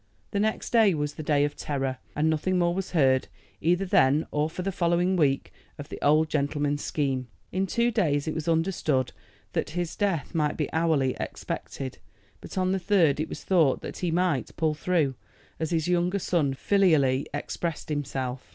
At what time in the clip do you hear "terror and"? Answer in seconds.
1.55-2.27